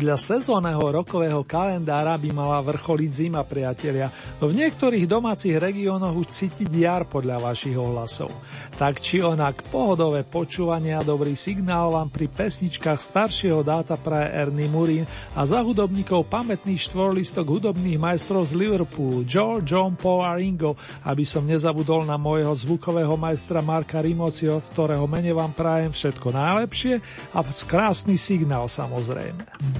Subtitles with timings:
[0.00, 4.08] Podľa sezónneho rokového kalendára by mala vrcholiť zima, priatelia,
[4.40, 8.32] no v niektorých domácich regiónoch už cítiť jar podľa vašich ohlasov.
[8.80, 14.72] Tak či onak pohodové počúvanie a dobrý signál vám pri pesničkách staršieho dáta praje Ernie
[14.72, 15.04] Murin
[15.36, 21.28] a za hudobníkov pamätný štvorlistok hudobných majstrov z Liverpoolu George, John, Paul a Ringo, aby
[21.28, 27.04] som nezabudol na môjho zvukového majstra Marka Rimocio, ktorého mene vám prajem všetko najlepšie
[27.36, 29.44] a krásny signál samozrejme.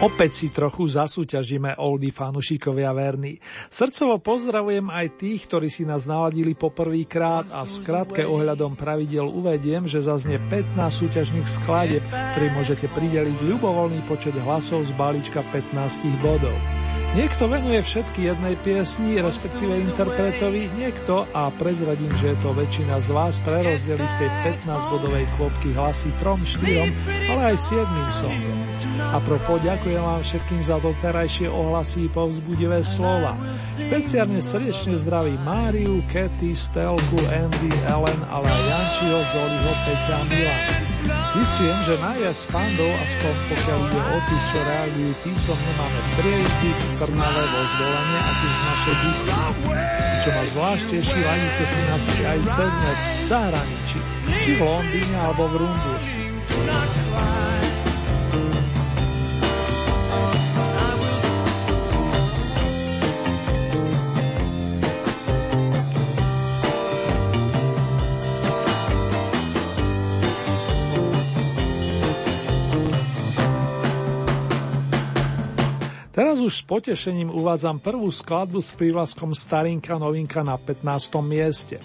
[0.00, 3.36] Opäť si trochu zasúťažíme oldy fanušikovia verní.
[3.68, 9.84] Srdcovo pozdravujem aj tých, ktorí si nás naladili poprvýkrát a v skratke ohľadom pravidel uvediem,
[9.84, 12.00] že zaznie 15 súťažných skladeb,
[12.32, 15.76] ktorý môžete prideliť ľubovoľný počet hlasov z balíčka 15
[16.24, 16.79] bodov.
[17.10, 23.10] Niekto venuje všetky jednej piesni, respektíve interpretovi, niekto, a prezradím, že je to väčšina z
[23.10, 26.86] vás, prerozdeli z tej 15-bodovej kvopky hlasy trom, štyrom,
[27.34, 28.58] ale aj siedmým songom.
[29.10, 33.34] A pro poďakujem vám všetkým za doterajšie ohlasy i povzbudivé slova.
[33.58, 40.99] Špeciálne srdečne zdraví Máriu, Katy, Stelku, Andy, Ellen, ale aj Jančiho, Zoliho, Peťa a Milan.
[41.30, 46.70] Zistujem, že najviac fandov, aspoň pokiaľ ide o tých, čo reagujú písomne, máme v Prievidzi,
[46.98, 47.62] Trnave, vo
[47.96, 49.60] a tých v našej Bystrici.
[50.20, 54.00] Čo ma zvlášť teší, ladíte si nás aj cez net, v zahraničí,
[54.44, 57.59] či v Londýne alebo v Rumburgu.
[76.20, 81.16] Teraz už s potešením uvádzam prvú skladbu s prívlaskom Starinka novinka na 15.
[81.24, 81.80] mieste.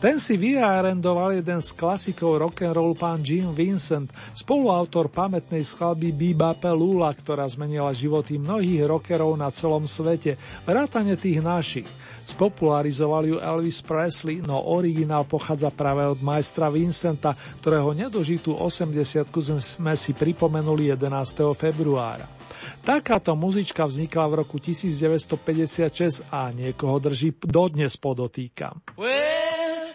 [0.00, 7.12] Ten si vyarendoval jeden z klasikov rock'n'roll pán Jim Vincent, spoluautor pamätnej skladby Biba Lula,
[7.12, 11.88] ktorá zmenila životy mnohých rockerov na celom svete, vrátane tých našich.
[12.24, 19.28] Spopularizoval ju Elvis Presley, no originál pochádza práve od majstra Vincenta, ktorého nedožitú 80
[19.60, 21.52] sme si pripomenuli 11.
[21.52, 22.43] februára.
[22.84, 28.84] Takáto muzička vznikla v roku 1956 a niekoho drží dodnes podotýkam.
[29.00, 29.88] Well,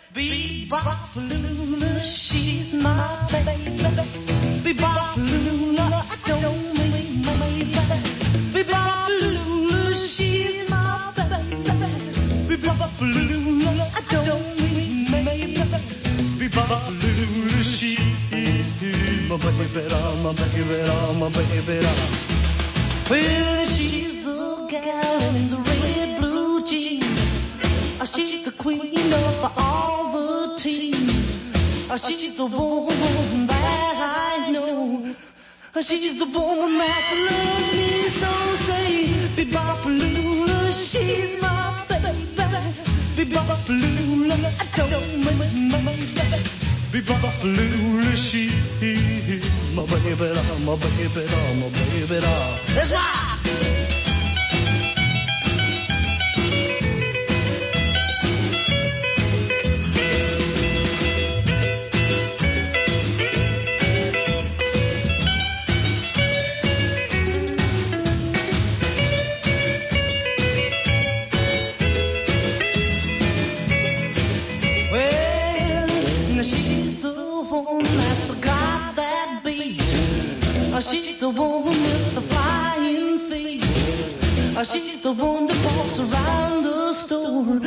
[2.01, 4.73] she's my baby.
[5.21, 7.33] Lula, I don't mean my
[8.57, 8.73] baby.
[9.93, 12.65] she's my baby.
[13.05, 15.61] Lula, I don't mean my baby.
[17.61, 18.09] she's
[19.29, 19.77] my baby,
[20.25, 20.73] my baby,
[21.21, 22.38] my baby.
[23.09, 27.19] Well, she's the gal in the red blue jeans.
[28.13, 31.89] She's the queen of all the teams.
[31.89, 33.95] Uh, she's the woman that
[34.45, 35.15] I know.
[35.81, 38.31] She's the woman that loves me so.
[38.67, 39.07] Say,
[39.37, 40.59] Bebopalula,
[40.89, 42.13] she's my baby.
[43.17, 46.43] Bebopalula, I don't mind my baby.
[46.93, 48.49] Bebopalula, she
[49.79, 50.27] my baby,
[50.65, 51.25] my baby,
[51.59, 52.19] my baby.
[52.75, 53.88] Let's rock!
[81.33, 83.61] The one with the flying feet.
[84.65, 87.61] She's the one that walks around the store.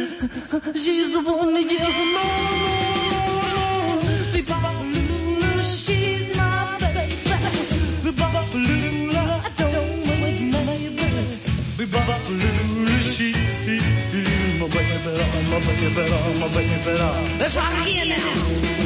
[0.82, 4.00] She's the one that yells more, more.
[5.64, 7.16] She's my baby.
[7.28, 7.50] Baby.
[11.78, 13.28] Bebopalula, she,
[14.60, 14.98] my baby,
[15.50, 15.88] my baby,
[16.40, 16.78] my baby.
[17.38, 18.81] Let's rock again now.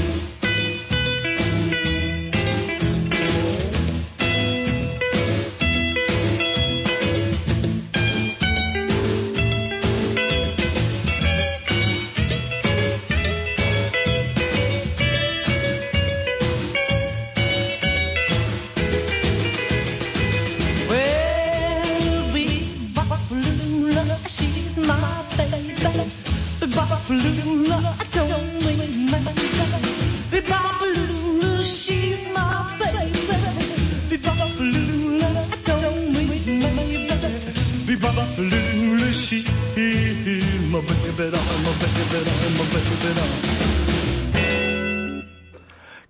[40.87, 43.86] baby doll, my baby doll, my baby doll.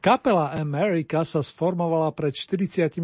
[0.07, 3.03] Kapela America sa sformovala pred 45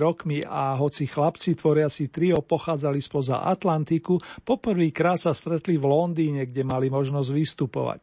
[0.00, 6.64] rokmi a hoci chlapci tvoriaci trio pochádzali spoza Atlantiku, poprvýkrát sa stretli v Londýne, kde
[6.64, 8.00] mali možnosť vystupovať.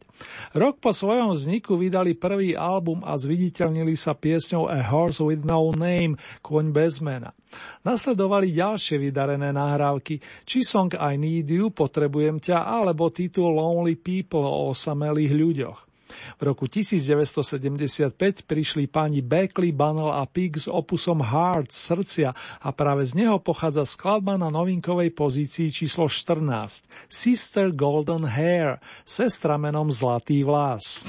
[0.54, 5.74] Rok po svojom vzniku vydali prvý album a zviditeľnili sa piesňou A Horse with No
[5.74, 7.34] Name, Koň bez mena.
[7.82, 14.46] Nasledovali ďalšie vydarené nahrávky, či song I Need You, Potrebujem ťa, alebo titul Lonely People
[14.46, 15.87] o osamelých ľuďoch.
[16.36, 22.30] V roku 1975 prišli pani Beckley, Bunnell a Pig s opusom Heart, srdcia
[22.62, 29.56] a práve z neho pochádza skladba na novinkovej pozícii číslo 14 Sister Golden Hair, sestra
[29.56, 31.08] menom Zlatý vlas.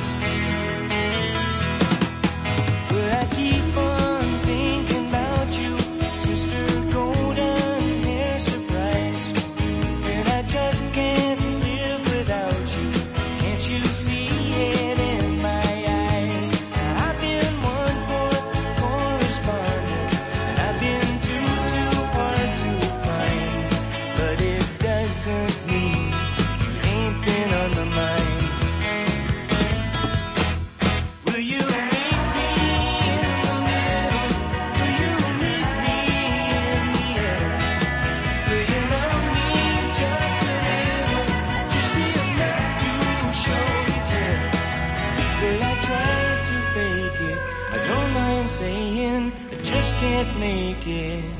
[50.81, 51.30] again.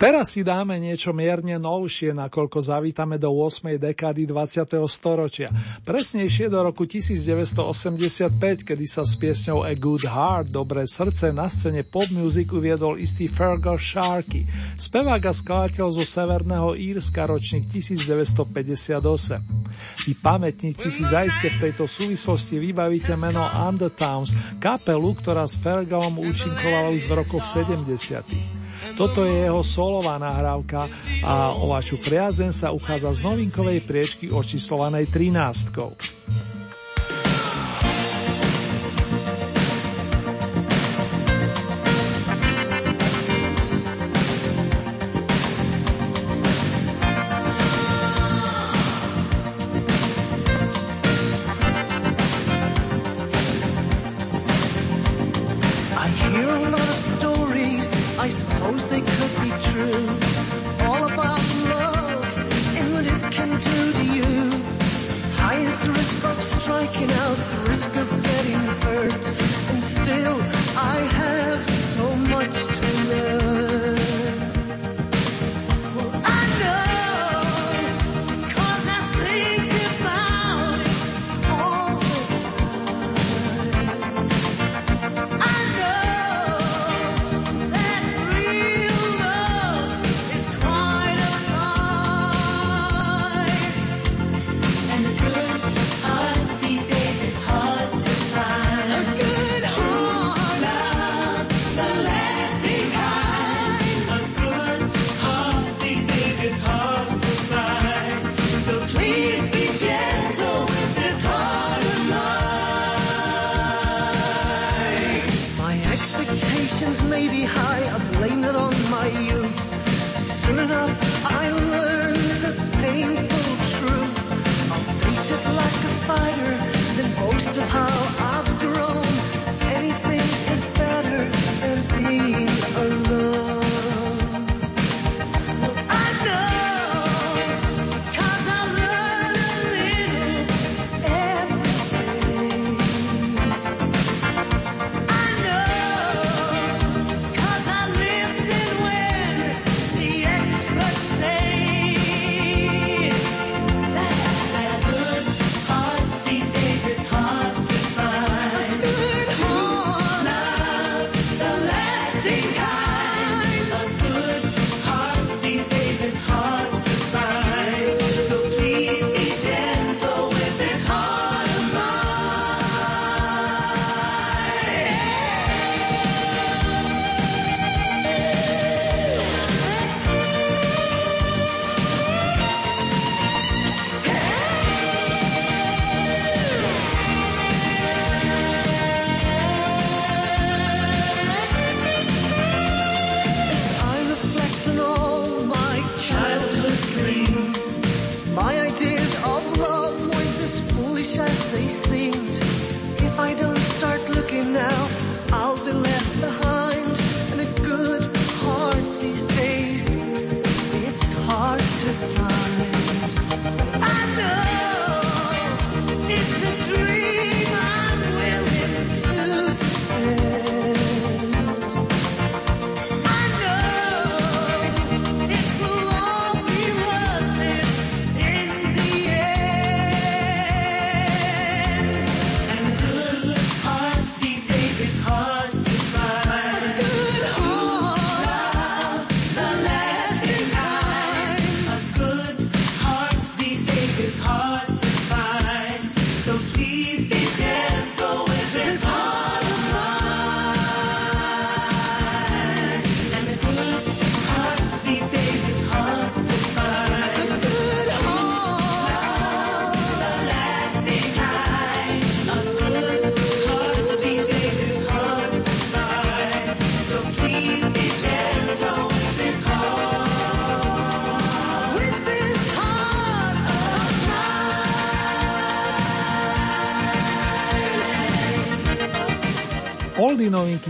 [0.00, 3.76] Teraz si dáme niečo mierne novšie, nakoľko zavítame do 8.
[3.76, 4.64] dekády 20.
[4.88, 5.52] storočia.
[5.84, 8.32] Presnejšie do roku 1985,
[8.64, 13.28] kedy sa s piesňou A Good Heart, Dobré srdce, na scéne pop music uviedol istý
[13.28, 14.48] Fergal Sharkey,
[14.80, 19.04] spevák a skladateľ zo Severného Írska, ročník 1958.
[20.08, 24.32] Vy pamätníci si zaiste v tejto súvislosti vybavíte meno Undertowns,
[24.64, 28.59] kapelu, ktorá s Fergalom účinkovala už v rokoch 70.
[28.96, 30.88] Toto je jeho solová nahrávka
[31.24, 36.59] a o vašu priazen sa uchádza z novinkovej priečky očíslovanej 13.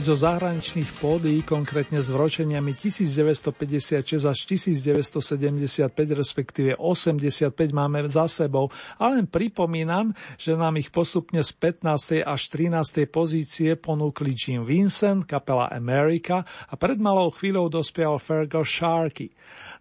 [0.01, 8.73] Novinky zo zahraničných pódií, konkrétne s vročeniami 1956 až 1975, respektíve 85 máme za sebou,
[8.97, 12.25] ale len pripomínam, že nám ich postupne z 15.
[12.25, 13.13] až 13.
[13.13, 19.29] pozície ponúkli Jim Vincent, kapela America a pred malou chvíľou dospial Fergal Sharkey.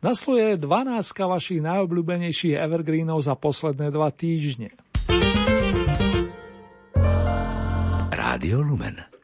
[0.04, 4.76] Nasleduje 12 vašich najobľúbenejších evergreenov za posledné dva týždne.
[8.12, 9.19] Rádio Lumen.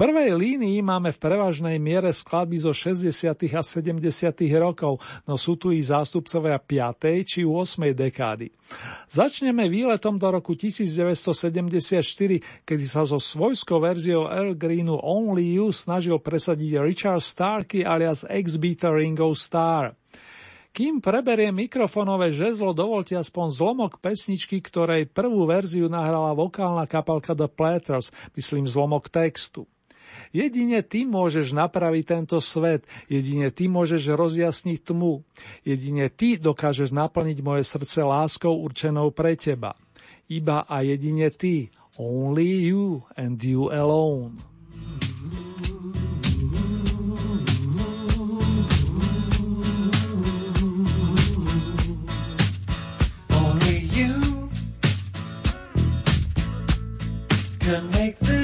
[0.00, 3.36] Prvej línii máme v prevažnej miere skladby zo 60.
[3.52, 4.00] a 70.
[4.56, 4.96] rokov,
[5.28, 7.28] no sú tu i zástupcovia 5.
[7.28, 7.84] či 8.
[7.92, 8.48] dekády.
[9.12, 16.16] Začneme výletom do roku 1974, kedy sa so svojskou verziou Earl Greenu Only You snažil
[16.16, 19.92] presadiť Richard Starkey alias ex-beater Ringo Starr.
[20.72, 27.52] Kým preberie mikrofonové žezlo, dovolte aspoň zlomok pesničky, ktorej prvú verziu nahrala vokálna kapalka The
[27.52, 29.68] Platters, myslím zlomok textu.
[30.30, 35.26] Jedine ty môžeš napraviť tento svet, jedine ty môžeš rozjasniť tmu,
[35.66, 39.74] jedine ty dokážeš naplniť moje srdce láskou určenou pre teba.
[40.30, 44.38] Iba a jedine ty, only you and you alone.
[57.60, 58.39] Can make this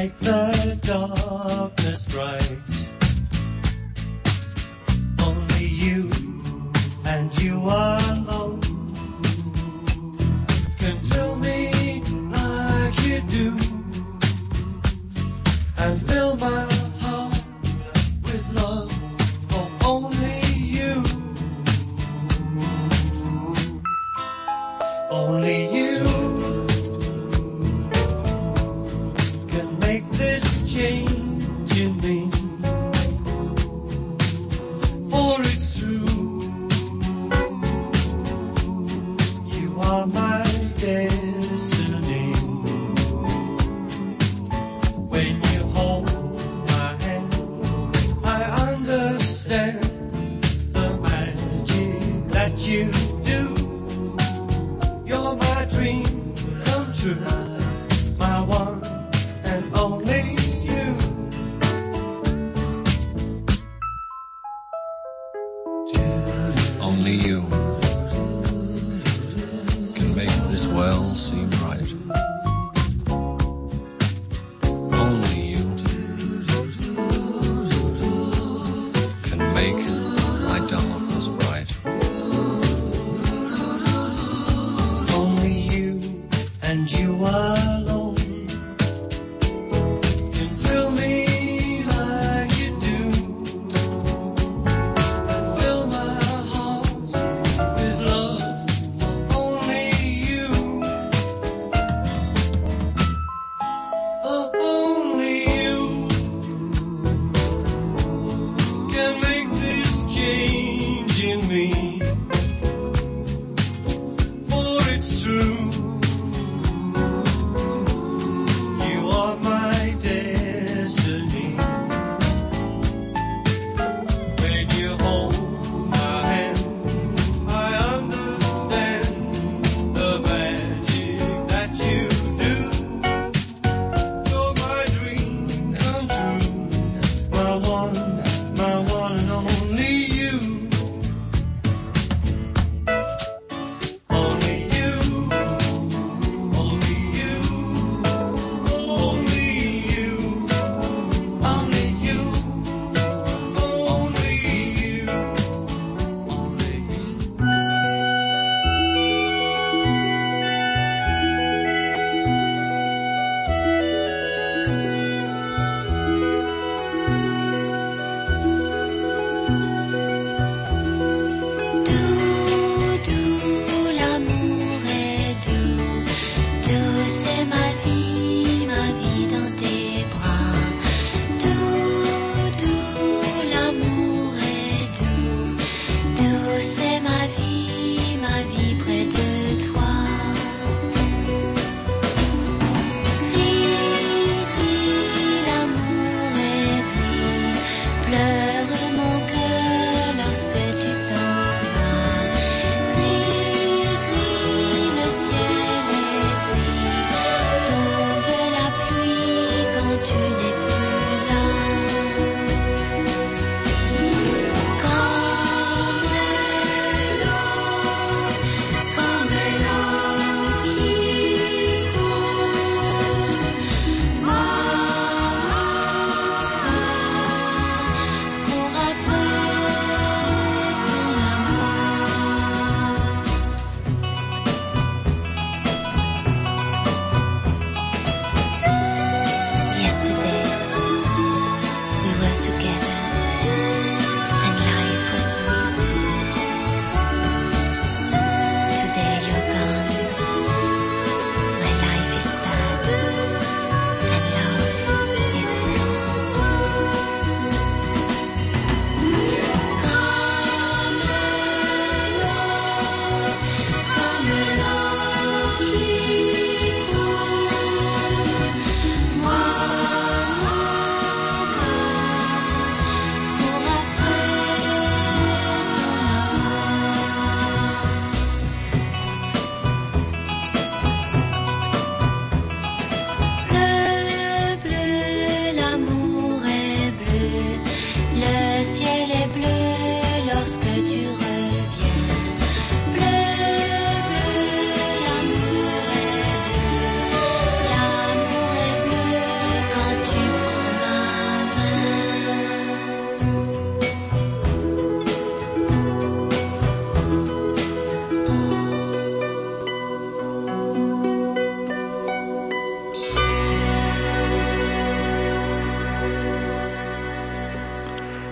[0.00, 2.58] make the darkness bright.
[5.26, 6.10] Only you
[7.04, 8.62] and you alone
[10.78, 11.58] can fill me
[12.36, 13.48] like you do
[15.76, 16.69] and fill my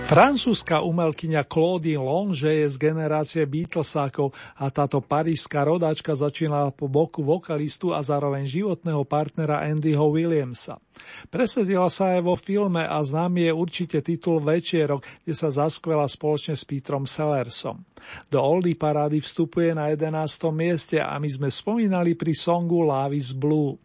[0.09, 7.21] Francúzska umelkyňa Claudine Longe je z generácie Beatlesákov a táto parížská rodáčka začínala po boku
[7.21, 10.81] vokalistu a zároveň životného partnera Andyho Williamsa.
[11.27, 16.57] Presedila sa aj vo filme a známy je určite titul Večierok, kde sa zaskvela spoločne
[16.57, 17.83] s Petrom Sellersom.
[18.31, 20.15] Do Oldie parády vstupuje na 11.
[20.55, 23.75] mieste a my sme spomínali pri songu Love is Blue.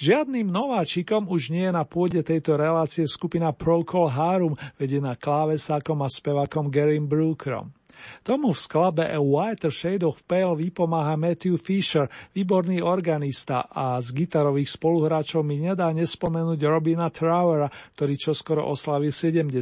[0.00, 6.08] Žiadnym nováčikom už nie je na pôde tejto relácie skupina Procol Harum, vedená klávesákom a
[6.08, 7.79] spevakom Garym Brookerom.
[8.22, 14.12] Tomu v skladbe A Whiter Shade of Pale vypomáha Matthew Fisher, výborný organista a z
[14.14, 19.52] gitarových spoluhráčov mi nedá nespomenúť Robina Trowera, ktorý čoskoro oslavil 70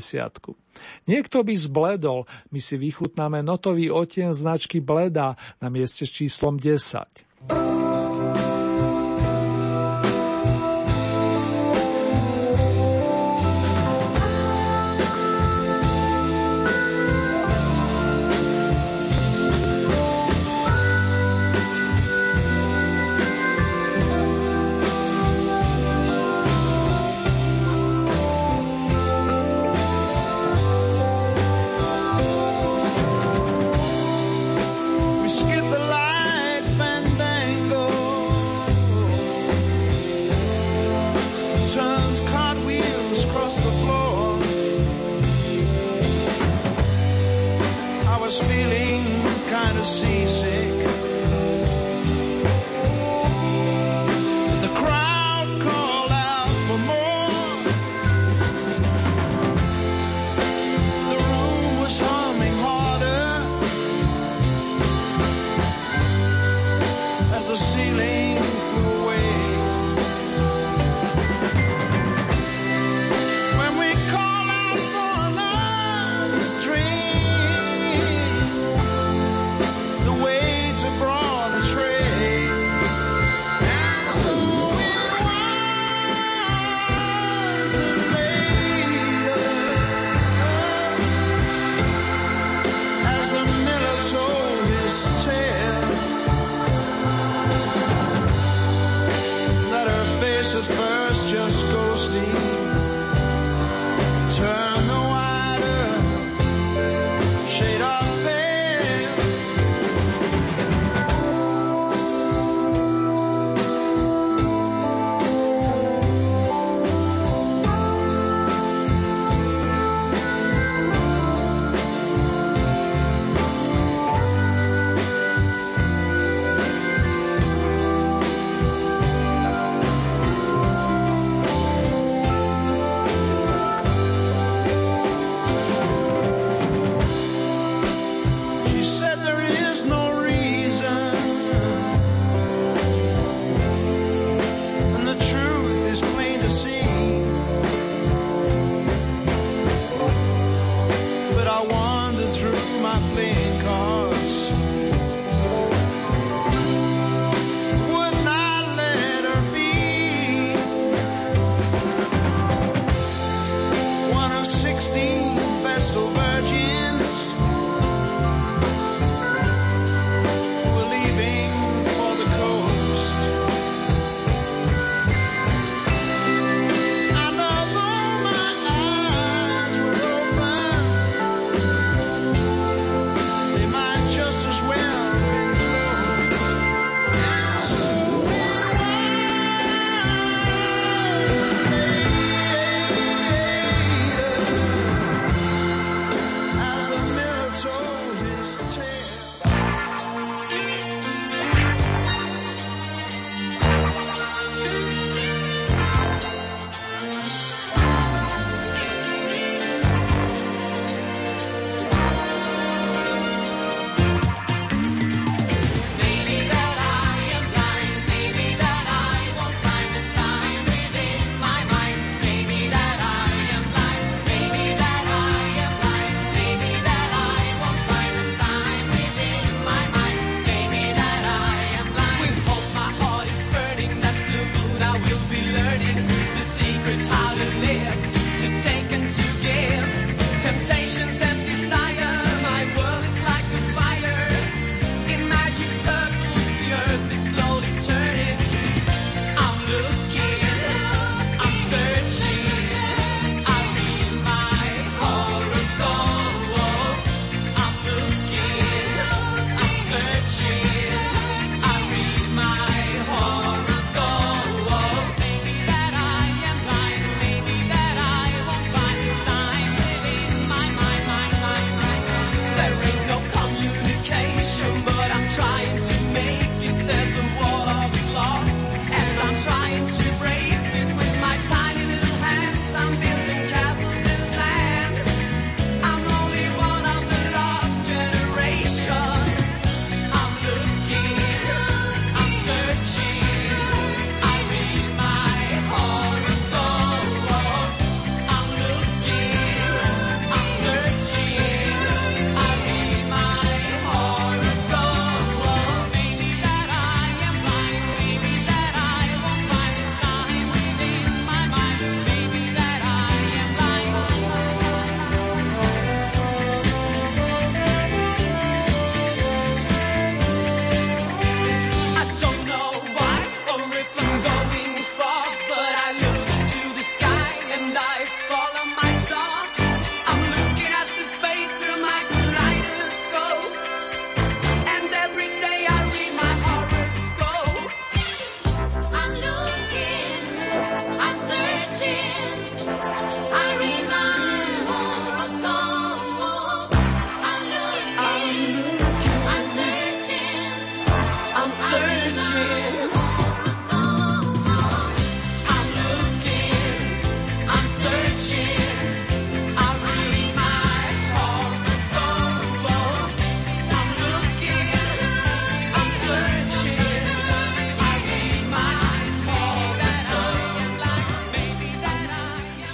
[1.11, 7.88] Niekto by zbledol, my si vychutnáme notový otien značky Bleda na mieste s číslom 10.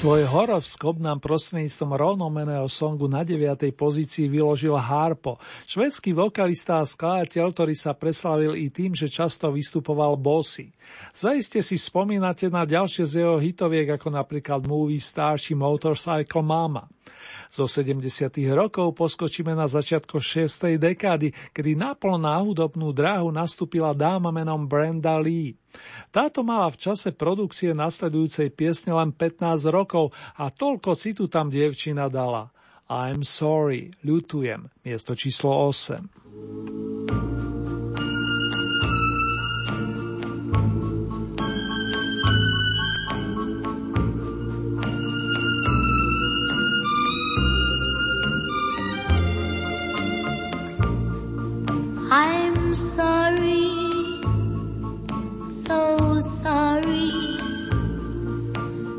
[0.04, 3.56] Svoj horoskop nám prostredníctvom rovnomeného songu na 9.
[3.72, 10.20] pozícii vyložil Harpo, švedský vokalista a skladateľ, ktorý sa preslavil i tým, že často vystupoval
[10.20, 10.68] bossy.
[11.16, 16.84] Zajiste si spomínate na ďalšie z jeho hitoviek, ako napríklad Movie Star či Motorcycle Mama.
[17.54, 18.02] Zo 70.
[18.50, 20.74] rokov poskočíme na začiatko 6.
[20.74, 25.54] dekády, kedy naplno na hudobnú dráhu nastúpila dáma menom Brenda Lee.
[26.10, 32.10] Táto mala v čase produkcie nasledujúcej piesne len 15 rokov a toľko citu tam dievčina
[32.10, 32.50] dala.
[32.90, 37.33] I'm sorry, ľutujem, miesto číslo 8.
[52.16, 53.74] I'm sorry,
[55.64, 57.10] so sorry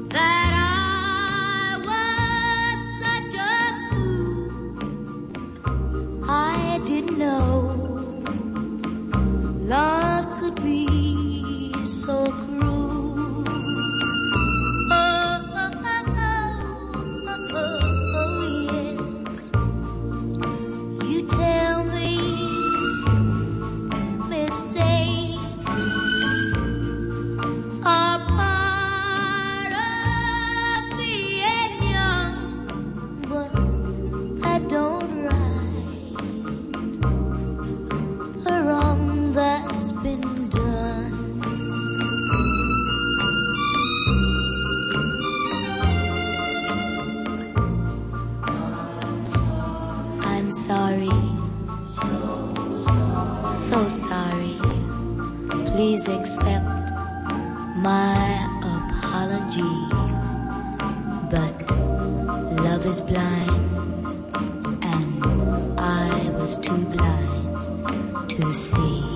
[0.10, 4.36] that I was such a fool.
[6.30, 7.72] I didn't know
[9.64, 12.45] love could be so cruel.
[55.86, 56.90] Please accept
[57.78, 58.18] my
[58.74, 59.62] apology.
[61.30, 61.70] But
[62.64, 63.52] love is blind,
[64.84, 65.24] and
[65.80, 69.15] I was too blind to see.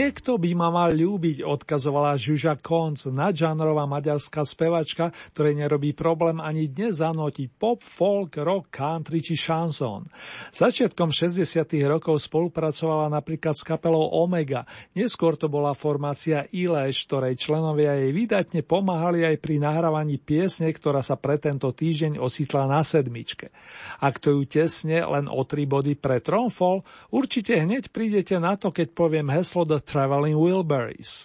[0.00, 6.44] Nick Niekto by ma mal ľúbiť, odkazovala Žuža Konc, nadžánrová maďarská spevačka, ktorej nerobí problém
[6.44, 10.04] ani dnes zanútiť pop, folk, rock, country či šanson.
[10.52, 11.40] Začiatkom 60.
[11.88, 18.60] rokov spolupracovala napríklad s kapelou Omega, neskôr to bola formácia Ileš, ktorej členovia jej vydatne
[18.60, 23.48] pomáhali aj pri nahrávaní piesne, ktorá sa pre tento týždeň ocitla na sedmičke.
[24.04, 28.68] Ak to ju tesne len o tri body pre Tronfall, určite hneď prídete na to,
[28.68, 29.80] keď poviem heslo The
[30.10, 31.24] Traveling Wilburys.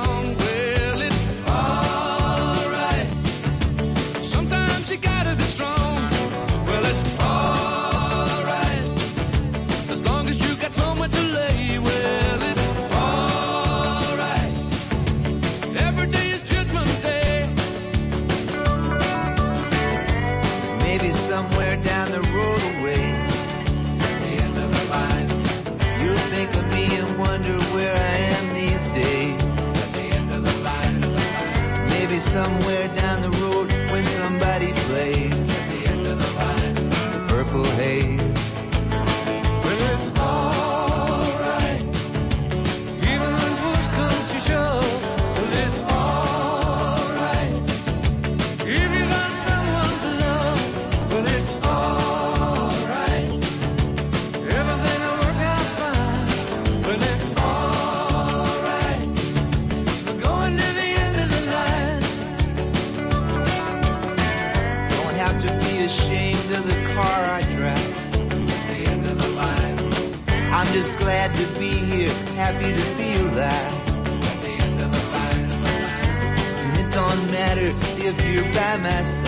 [78.31, 79.20] you're by my side.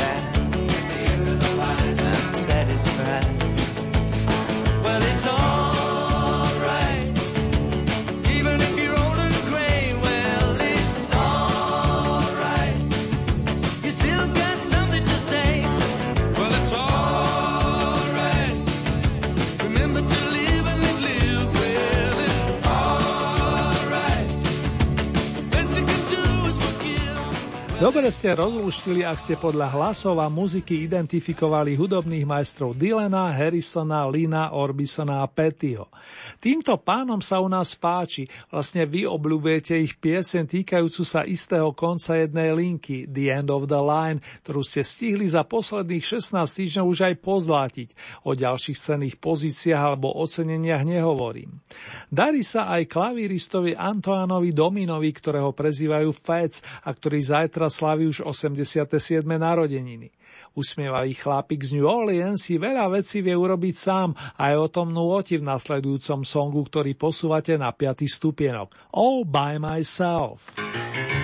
[28.04, 34.52] Dobre ste rozluštili, ak ste podľa hlasov a muziky identifikovali hudobných majstrov Dylana, Harrisona, Lina,
[34.52, 35.88] Orbisona a Pettyho.
[36.36, 42.20] Týmto pánom sa u nás páči, vlastne vy obľúbujete ich piesen týkajúcu sa istého konca
[42.20, 47.00] jednej linky, The End of the Line, ktorú ste stihli za posledných 16 týždňov už
[47.08, 47.88] aj pozlátiť.
[48.28, 51.64] O ďalších cenných pozíciách alebo oceneniach nehovorím.
[52.12, 59.22] Darí sa aj klavíristovi Antoánovi Dominovi, ktorého prezývajú Fec a ktorý zajtra slaví už 87.
[59.38, 60.10] narodeniny.
[60.58, 64.90] Usmievavý chlapík z New Orleans si veľa vecí vie urobiť sám a je o tom
[64.90, 68.10] nôti v nasledujúcom songu, ktorý posúvate na 5.
[68.10, 68.74] stupienok.
[68.98, 70.58] All by myself.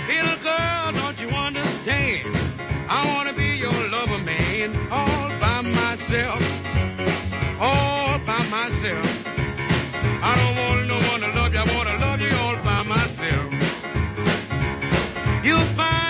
[0.06, 2.38] Little girl, don't you understand?
[2.86, 6.38] I wanna be your lover man, all by myself,
[7.58, 9.10] all by myself.
[10.22, 13.50] I don't want no one to love you, I wanna love you all by myself.
[15.42, 16.09] You fine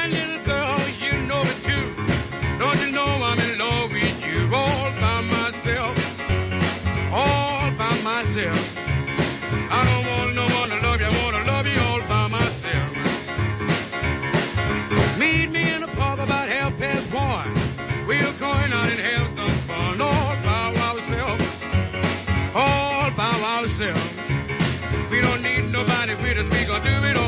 [25.79, 26.47] nobody with us.
[26.51, 27.18] We gonna do it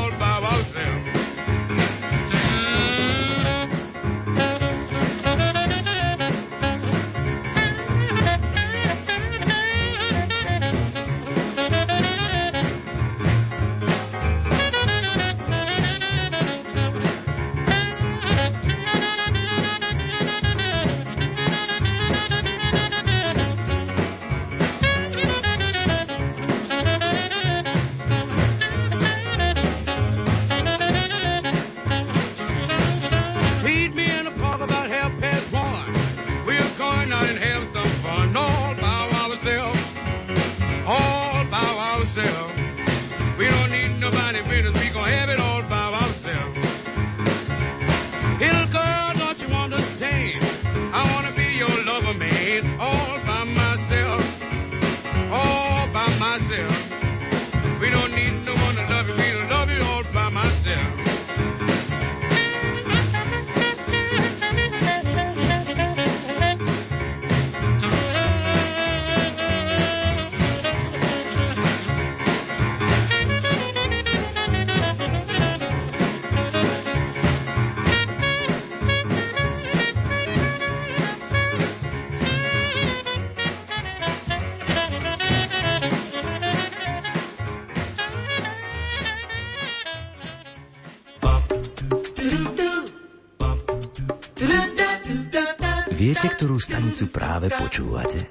[96.62, 98.22] stanicu práve počúvate?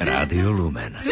[0.00, 1.09] Rádio Lumen.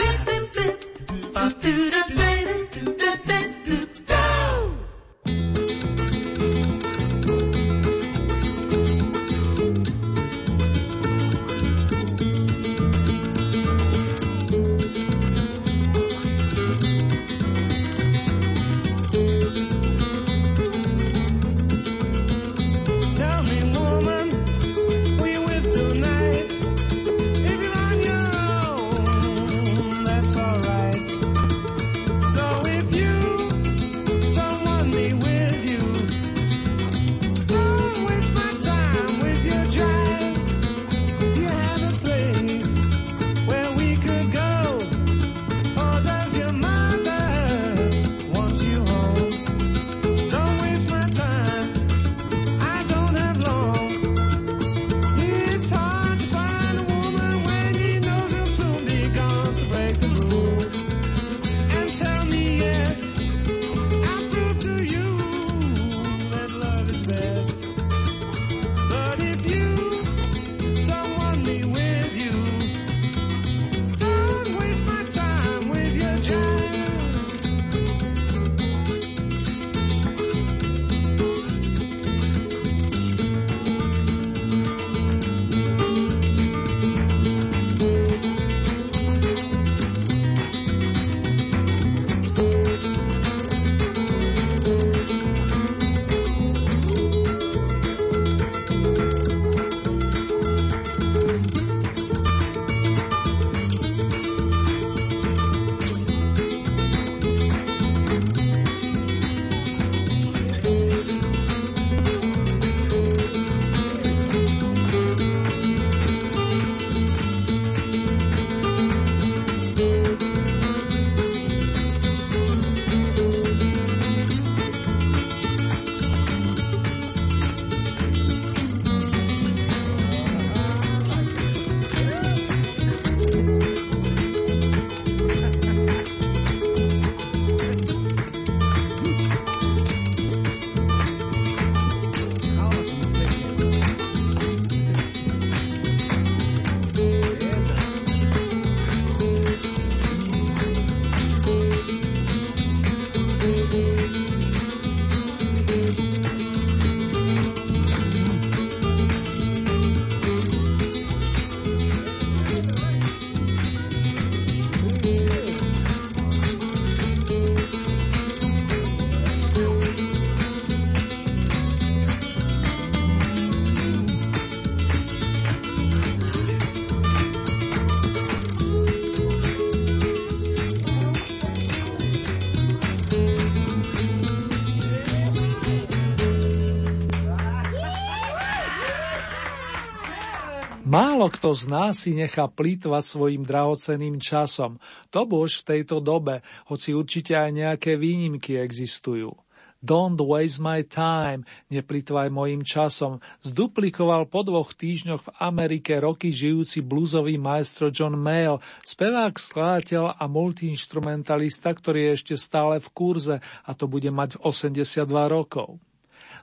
[191.28, 194.80] Kto z nás si nechá plýtvať svojim drahocenným časom,
[195.12, 196.40] to bož v tejto dobe,
[196.72, 199.36] hoci určite aj nejaké výnimky existujú.
[199.78, 206.82] Don't waste my time, neplitvaj mojim časom, zduplikoval po dvoch týždňoch v Amerike roky žijúci
[206.82, 213.70] bluesový maestro John Mayall, spevák, skladateľ a multiinstrumentalista, ktorý je ešte stále v kurze a
[213.78, 215.78] to bude mať 82 rokov.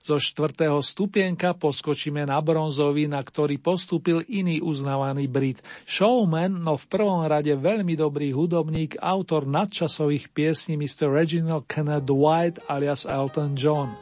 [0.06, 5.66] Zo štvrtého stupienka poskočíme na bronzový, na ktorý postúpil iný uznávaný Brit.
[5.90, 11.10] Showman, no v prvom rade veľmi dobrý hudobník, autor nadčasových piesní Mr.
[11.10, 13.98] Reginald Kenneth White alias Elton John.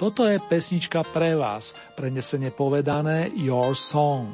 [0.00, 4.32] Toto je pesnička pre vás, prenesene povedané Your Song.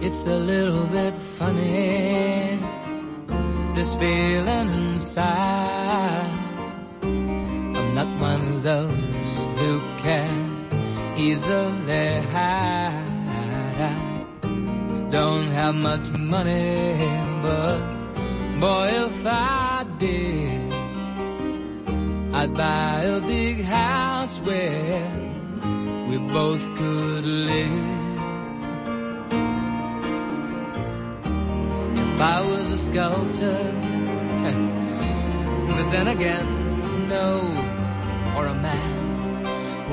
[0.00, 2.56] It's a little bit funny,
[3.76, 6.32] this feeling inside.
[7.76, 9.13] I'm not one of those
[9.56, 13.14] who can easily hide.
[13.76, 17.06] I don't have much money,
[17.42, 17.78] but
[18.60, 20.72] boy, if I did,
[22.34, 25.10] I'd buy a big house where
[26.08, 27.92] we both could live.
[31.96, 33.72] If I was a sculptor,
[35.76, 36.46] but then again,
[37.08, 37.40] no,
[38.36, 39.03] or a man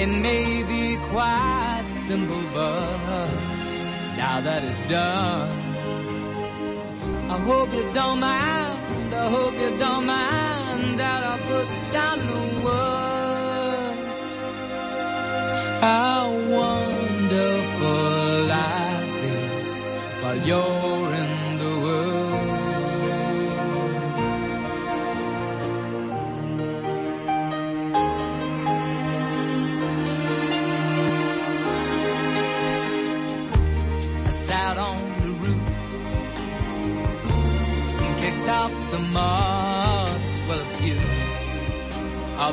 [0.00, 3.30] It may be quite simple, but
[4.16, 5.50] now that it's done,
[7.28, 9.12] I hope you don't mind.
[9.12, 14.32] I hope you don't mind that I put down the words
[15.80, 16.87] how wonderful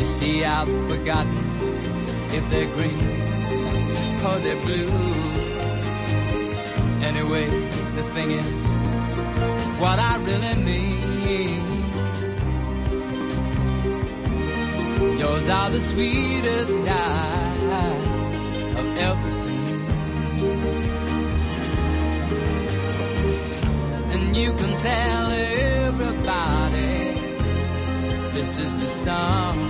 [0.00, 1.36] You see, I've forgotten
[2.32, 3.20] if they're green
[4.24, 4.88] or they're blue.
[7.04, 7.50] Anyway,
[7.96, 8.74] the thing is,
[9.78, 11.64] what I really mean.
[15.18, 18.40] Yours are the sweetest eyes
[18.78, 19.80] I've ever seen.
[24.14, 27.10] And you can tell everybody
[28.32, 29.69] this is the song.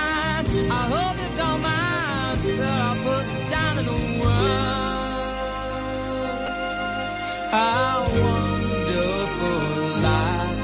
[7.51, 9.59] How wonderful
[10.07, 10.59] life.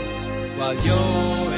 [0.00, 0.24] Is
[0.58, 1.49] while you're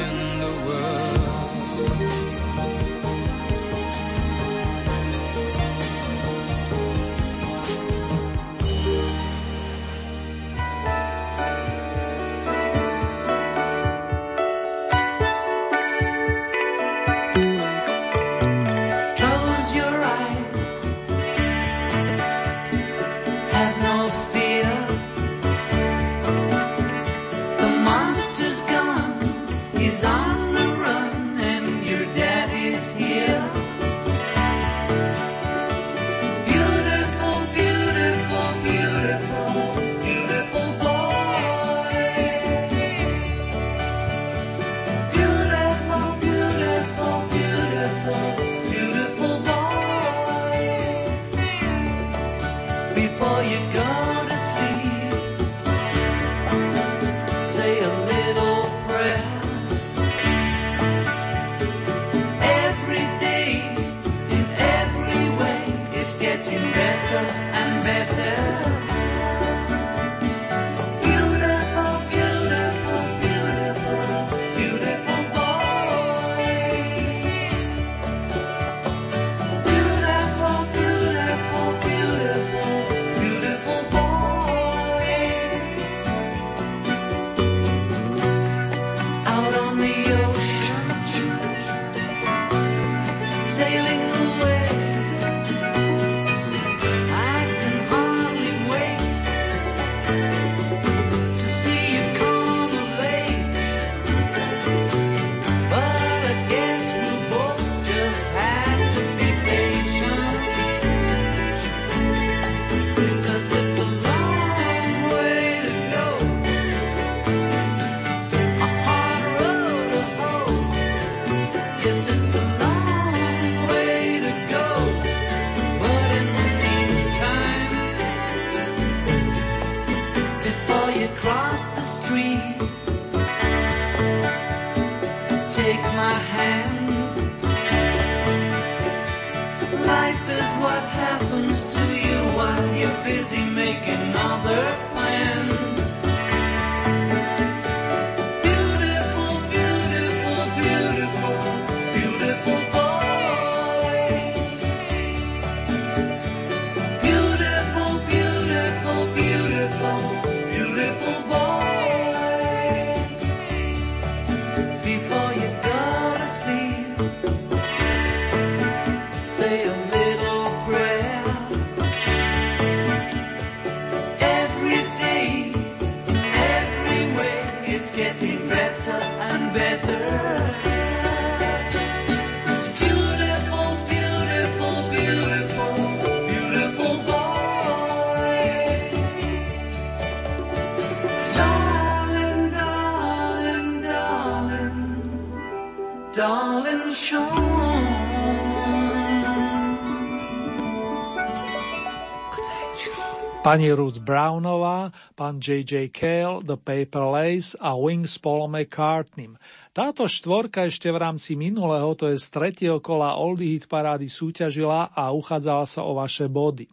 [203.43, 205.91] Pani Ruth Brownová, pán J.J.
[205.91, 209.35] Cale, The Paper Lace a Wings Paul McCartney.
[209.75, 214.95] Táto štvorka ešte v rámci minulého, to je z tretieho kola Oldie Hit parády súťažila
[214.95, 216.71] a uchádzala sa o vaše body.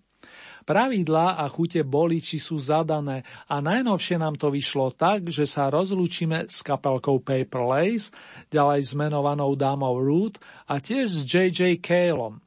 [0.63, 6.47] Pravidlá a chute boliči sú zadané a najnovšie nám to vyšlo tak, že sa rozlúčime
[6.47, 8.15] s kapelkou Paper Lace,
[8.47, 10.39] ďalej s menovanou dámou Ruth
[10.71, 11.83] a tiež s J.J.
[11.83, 12.39] Caleom.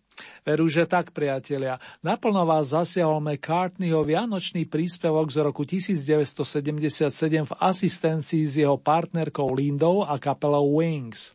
[0.43, 1.79] Veru, že tak, priatelia.
[2.03, 10.03] Naplno vás zasiahol McCartneyho vianočný príspevok z roku 1977 v asistencii s jeho partnerkou Lindou
[10.03, 11.31] a kapelou Wings.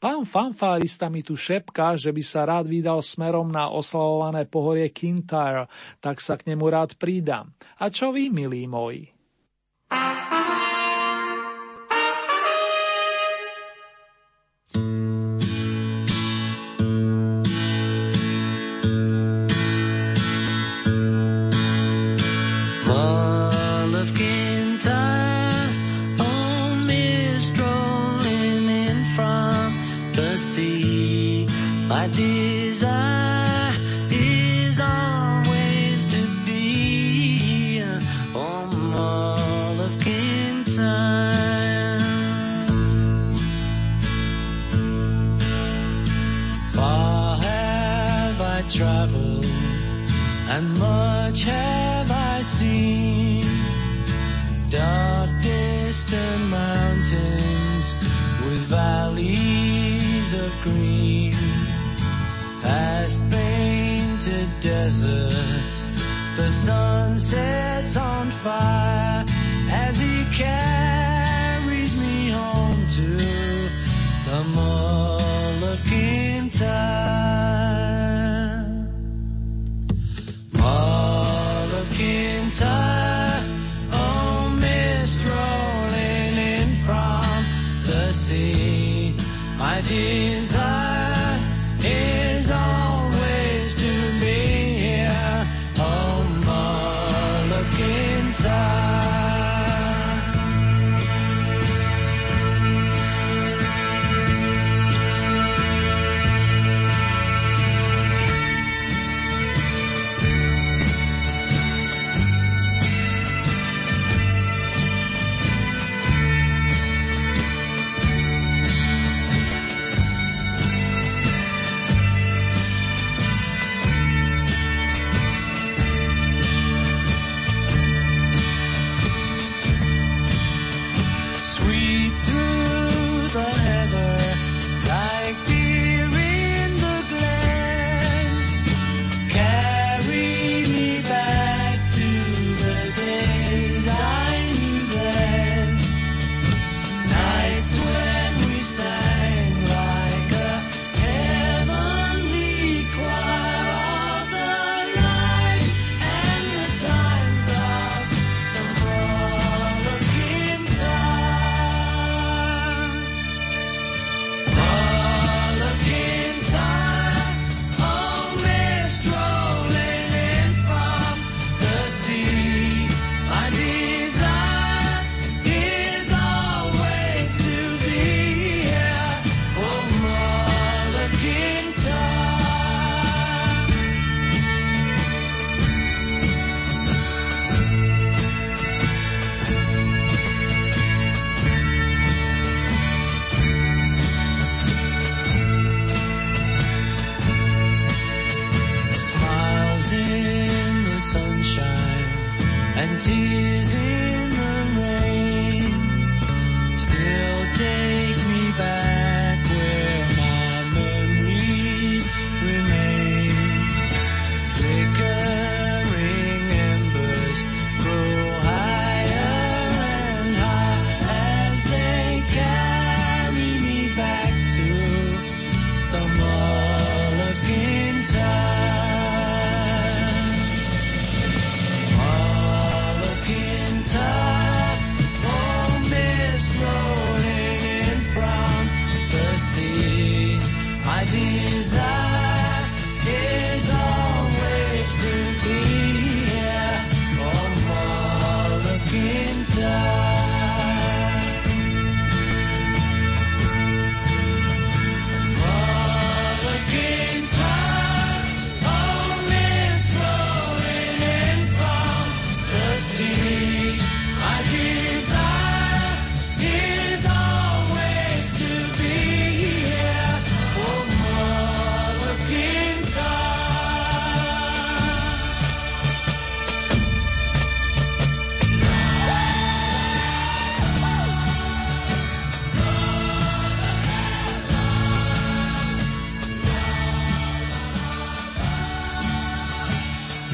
[0.00, 5.68] Pán fanfárista mi tu šepká, že by sa rád vydal smerom na oslavované pohorie Kintyre,
[6.00, 7.52] tak sa k nemu rád pridám.
[7.80, 9.15] A čo vy, milí moji?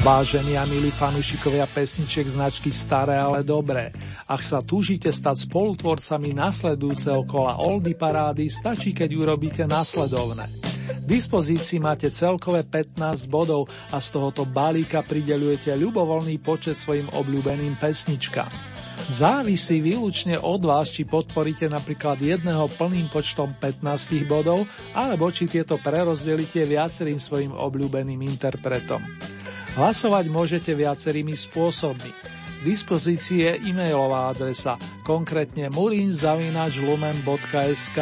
[0.03, 3.95] Vážení a milí fanúšikovia pesničiek značky Staré, ale dobré.
[4.27, 10.43] Ak sa túžite stať spolutvorcami nasledujúceho kola Oldy parády, stačí, keď urobíte nasledovné.
[10.91, 17.79] V dispozícii máte celkové 15 bodov a z tohoto balíka prideľujete ľubovoľný počet svojim obľúbeným
[17.79, 18.51] pesničkám.
[19.07, 23.79] Závisí výlučne od vás, či podporíte napríklad jedného plným počtom 15
[24.27, 28.99] bodov, alebo či tieto prerozdelíte viacerým svojim obľúbeným interpretom.
[29.73, 32.13] Hlasovať môžete viacerými spôsobmi.
[32.61, 37.97] V dispozícii je e-mailová adresa, konkrétne murinzavinačlumen.sk.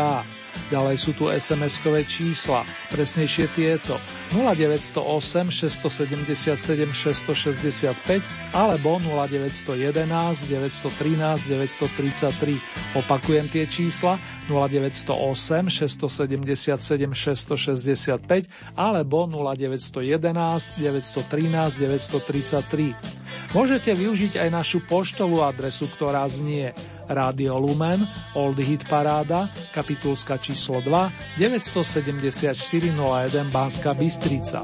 [0.67, 3.95] Ďalej sú tu SMS-kové čísla, presnejšie tieto
[4.31, 8.21] 0908 677 665
[8.55, 12.95] alebo 0911 913 933.
[12.95, 18.47] Opakujem tie čísla 0908 677 665
[18.79, 22.95] alebo 0911 913 933.
[23.51, 26.71] Môžete využiť aj našu poštovú adresu, ktorá znie
[27.11, 32.55] Rádio Lumen, Old Hit Paráda, kapitulska číslo 2, 974
[32.95, 34.63] 01 Banska Bystrica.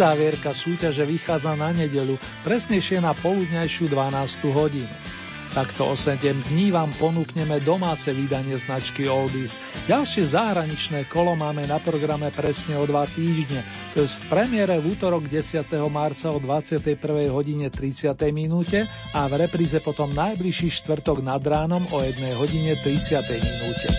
[0.00, 2.16] Uzávierka súťaže vychádza na nedeľu,
[2.46, 5.19] presnejšie na poludňajšiu 12 hodinu.
[5.50, 9.58] Takto o 7 dní vám ponúkneme domáce vydanie značky Oldies.
[9.90, 14.94] Ďalšie zahraničné kolo máme na programe presne o 2 týždne, to je v premiére v
[14.94, 15.66] útorok 10.
[15.90, 17.34] marca o 21.
[17.34, 18.14] hodine 30.
[18.30, 23.18] minúte a v repríze potom najbližší štvrtok nad ránom o 1 hodine 30.
[23.42, 23.90] minúte.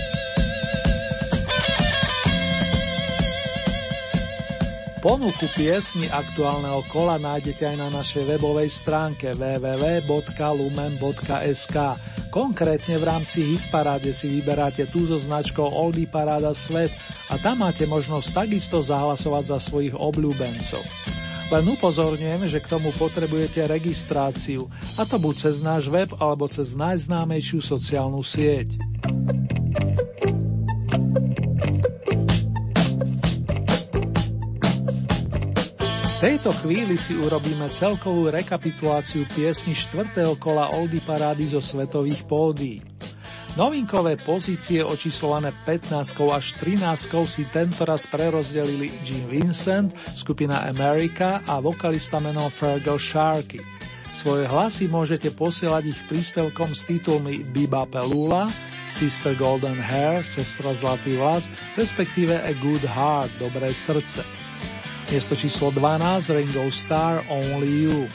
[5.02, 10.18] Ponuku piesni aktuálneho kola nájdete aj na našej webovej stránke www.lumen.sk.
[12.30, 16.94] Konkrétne v rámci Hitparáde si vyberáte tú so značkou Oldie Paráda Svet
[17.34, 20.86] a tam máte možnosť takisto zahlasovať za svojich obľúbencov.
[21.50, 26.78] Len upozorňujem, že k tomu potrebujete registráciu, a to buď cez náš web alebo cez
[26.78, 28.78] najznámejšiu sociálnu sieť.
[36.22, 40.22] Tejto chvíli si urobíme celkovú rekapituláciu piesni 4.
[40.38, 42.78] kola Oldy parády zo svetových pódií.
[43.58, 52.22] Novinkové pozície očíslované 15 až 13 si tentoraz prerozdelili Jim Vincent, skupina America a vokalista
[52.22, 53.66] menom Fergal Sharkey.
[54.14, 58.46] Svoje hlasy môžete posielať ich príspevkom s titulmi Biba Pelula,
[58.94, 64.41] Sister Golden Hair, Sestra Zlatý vlas, respektíve A Good Heart, Dobré srdce.
[65.12, 68.08] Miesto číslo 12 Ringo Star Only You.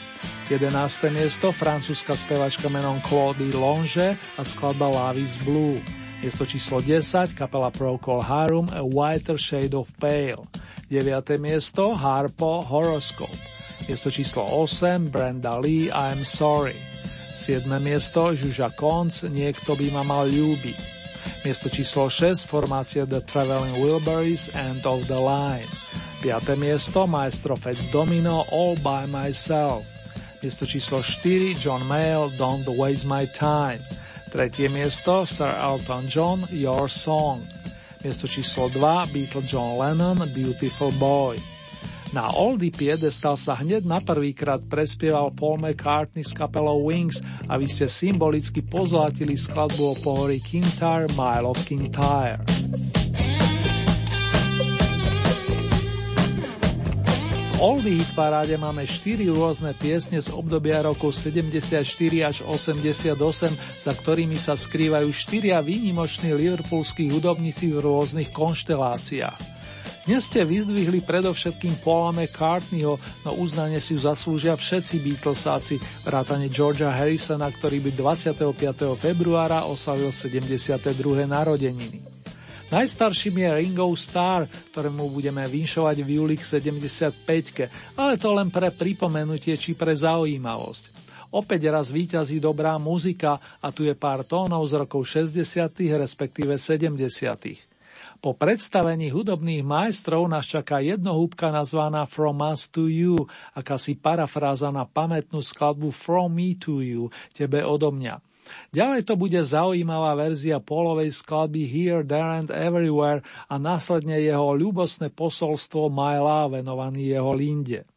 [0.49, 1.13] 11.
[1.13, 5.77] miesto francúzska spevačka menom Claudie Longe a skladba Love is Blue.
[6.25, 10.49] Miesto číslo 10 kapela Procol Harum A Whiter Shade of Pale.
[10.89, 11.37] 9.
[11.37, 13.37] miesto Harpo Horoscope.
[13.85, 16.81] Miesto číslo 8 Brenda Lee I'm Sorry.
[17.37, 17.69] 7.
[17.77, 20.97] miesto Žuža Konc Niekto by ma mal ľúbiť.
[21.45, 25.69] Miesto číslo 6 formácia The Traveling Wilburys End of the Line.
[26.21, 26.57] 5.
[26.57, 29.85] miesto Maestro Fats Domino All by Myself.
[30.41, 33.85] Miesto číslo 4 John Mayall Don't Waste My Time.
[34.33, 37.45] Tretie miesto Sir Elton John Your Song.
[38.01, 41.37] Miesto číslo 2 Beatle John Lennon Beautiful Boy.
[42.15, 47.67] Na Oldie piedestal sa hneď na prvýkrát prespieval Paul McCartney s kapelou Wings a vy
[47.69, 52.41] ste symbolicky pozlatili skladbu o pohorí Kintyre Mile of Kintyre.
[57.57, 61.81] V Oldie hit paráde máme 4 rôzne piesne z obdobia rokov 74
[62.21, 63.17] až 88,
[63.81, 69.41] za ktorými sa skrývajú štyria výnimoční liverpoolskí hudobníci v rôznych konšteláciách.
[70.05, 77.49] Dnes ste vyzdvihli predovšetkým Paula McCartneyho, no uznanie si zaslúžia všetci Beatlesáci, vrátane Georgia Harrisona,
[77.49, 79.01] ktorý by 25.
[79.01, 80.77] februára oslavil 72.
[81.25, 82.16] narodeniny.
[82.67, 88.75] Najstarším je Ringo Starr, ktorému budeme vinšovať v júli k 75 ale to len pre
[88.75, 90.83] pripomenutie či pre zaujímavosť.
[91.31, 95.39] Opäť raz víťazí dobrá muzika a tu je pár tónov z rokov 60.
[95.95, 96.99] respektíve 70.
[98.19, 104.83] Po predstavení hudobných majstrov nás čaká jednohúbka nazvaná From Us to You, akási parafráza na
[104.83, 108.26] pamätnú skladbu From Me to You, tebe odo mňa.
[108.71, 115.13] Ďalej to bude zaujímavá verzia polovej skladby Here, There and Everywhere a následne jeho ľubosné
[115.13, 117.87] posolstvo My Love venovaný jeho Linde.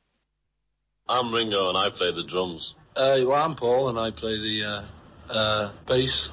[1.10, 2.78] I'm Ringo and I play the drums.
[2.94, 4.82] Uh, well, I'm Paul and I play the uh,
[5.26, 6.30] uh, bass.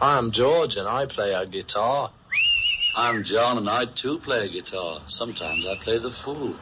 [0.00, 2.12] I'm George and I play a guitar.
[2.96, 5.00] I'm John and I too play a guitar.
[5.06, 6.54] Sometimes I play the fool.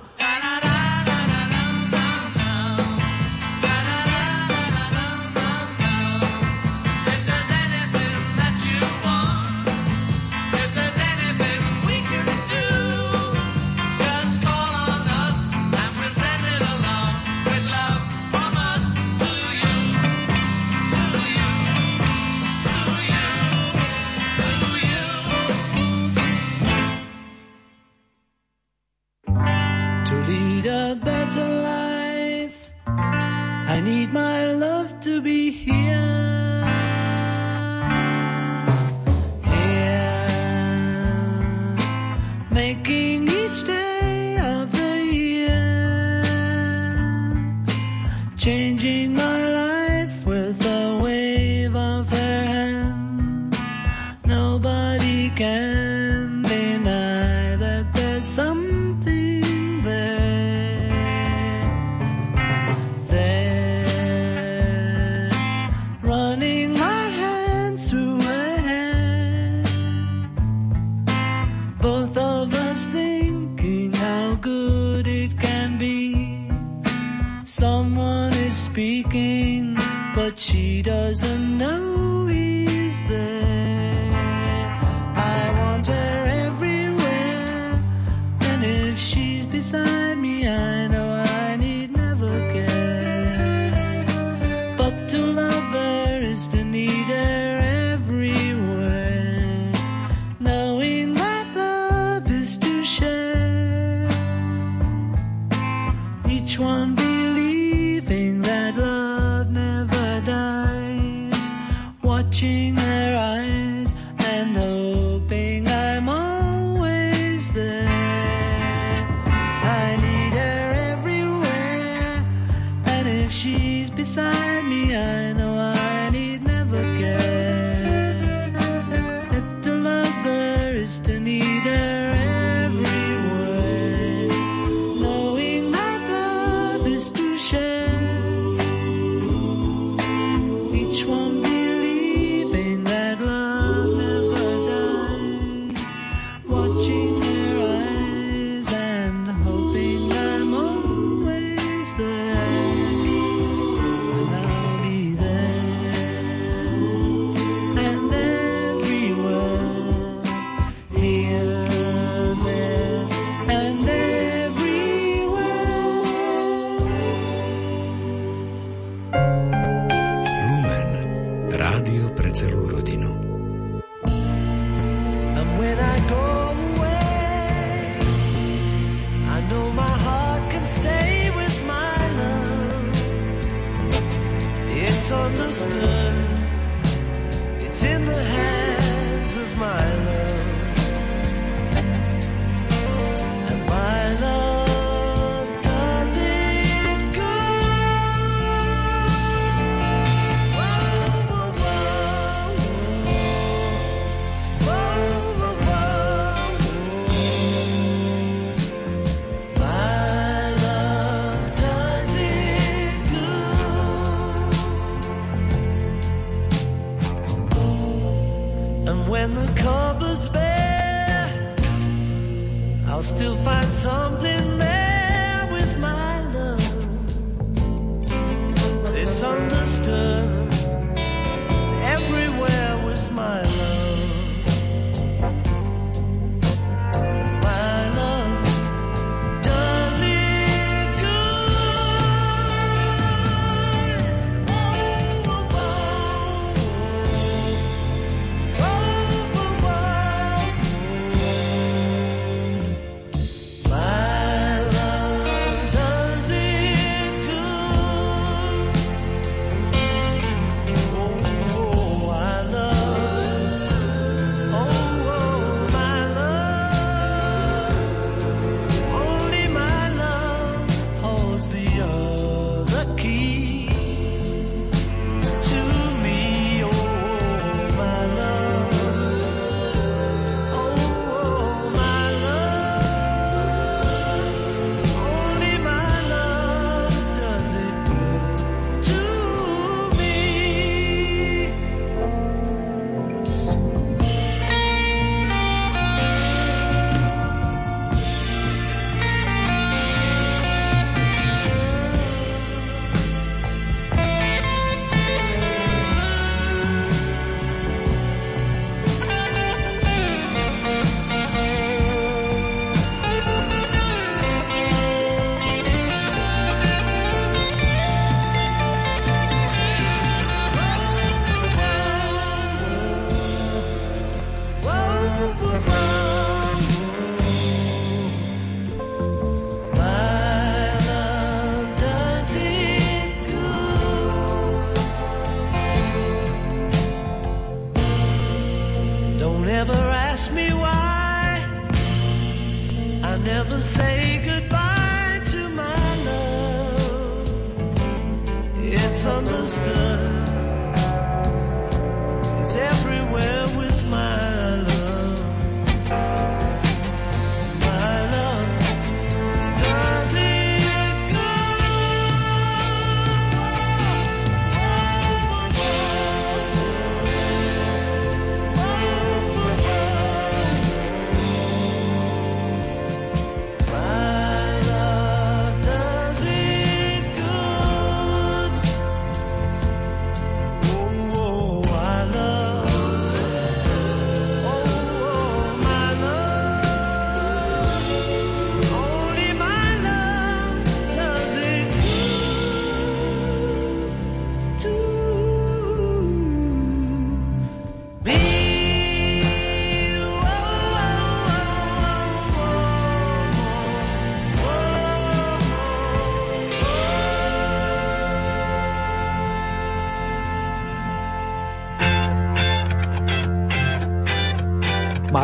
[187.75, 188.13] It's in the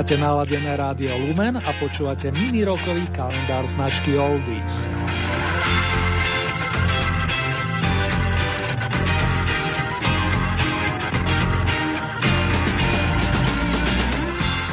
[0.00, 4.88] Máte naladené rádio Lumen a počúvate mini rokový kalendár značky Oldies.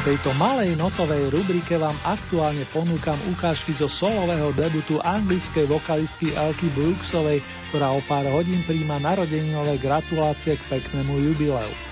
[0.08, 7.44] tejto malej notovej rubrike vám aktuálne ponúkam ukážky zo solového debutu anglickej vokalistky Elky Brooksovej,
[7.68, 11.87] ktorá o pár hodín príjma narodeninové gratulácie k peknému jubileu.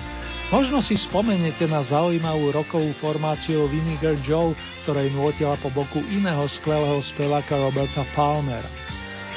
[0.47, 4.55] Možno si spomeniete na zaujímavú rokovú formáciu Vinegar Joe,
[4.87, 8.71] ktorej nôtila po boku iného skvelého speváka Roberta Palmera.